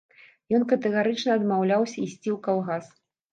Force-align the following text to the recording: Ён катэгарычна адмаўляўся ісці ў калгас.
Ён 0.59 0.63
катэгарычна 0.71 1.35
адмаўляўся 1.41 1.95
ісці 2.07 2.29
ў 2.37 2.39
калгас. 2.49 2.91